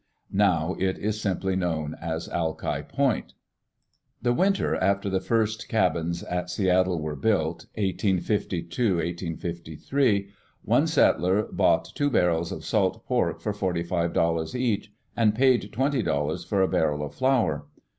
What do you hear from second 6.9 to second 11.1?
were built, 1 852 1 853, one